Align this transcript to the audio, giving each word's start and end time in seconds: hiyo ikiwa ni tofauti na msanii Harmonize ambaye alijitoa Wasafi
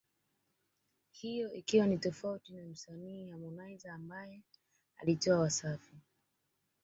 hiyo 1.11 1.53
ikiwa 1.53 1.87
ni 1.87 1.97
tofauti 1.97 2.53
na 2.53 2.63
msanii 2.65 3.29
Harmonize 3.29 3.89
ambaye 3.89 4.41
alijitoa 4.97 5.39
Wasafi 5.39 5.95